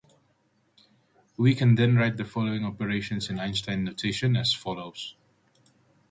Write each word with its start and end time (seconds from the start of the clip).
We 1.37 1.53
can 1.53 1.75
then 1.75 1.95
write 1.95 2.17
the 2.17 2.25
following 2.25 2.65
operations 2.65 3.29
in 3.29 3.39
Einstein 3.39 3.83
notation 3.83 4.35
as 4.35 4.51
follows. 4.51 5.15